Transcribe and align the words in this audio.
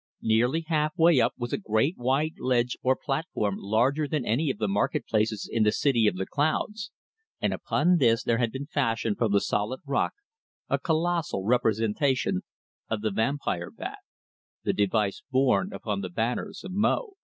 Nearly 0.23 0.61
half 0.65 0.97
way 0.97 1.21
up 1.21 1.35
was 1.37 1.53
a 1.53 1.59
great 1.59 1.95
wide 1.95 2.33
ledge 2.39 2.75
or 2.81 2.95
platform 2.95 3.57
larger 3.59 4.07
than 4.07 4.25
any 4.25 4.49
of 4.49 4.57
the 4.57 4.67
market 4.67 5.05
places 5.05 5.47
in 5.47 5.61
the 5.61 5.71
City 5.71 6.07
in 6.07 6.15
the 6.15 6.25
Clouds, 6.25 6.89
and 7.39 7.53
upon 7.53 7.97
this 7.97 8.23
there 8.23 8.39
had 8.39 8.51
been 8.51 8.65
fashioned 8.65 9.19
from 9.19 9.31
the 9.31 9.39
solid 9.39 9.81
rock 9.85 10.13
a 10.67 10.79
colossal 10.79 11.45
representation 11.45 12.41
of 12.89 13.01
the 13.01 13.11
vampire 13.11 13.69
bat, 13.69 13.99
the 14.63 14.73
device 14.73 15.21
borne 15.29 15.71
upon 15.71 16.01
the 16.01 16.09
banners 16.09 16.63
of 16.63 16.71
Mo. 16.71 17.13